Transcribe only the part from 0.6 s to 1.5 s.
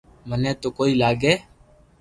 تو ڪوئي لاگي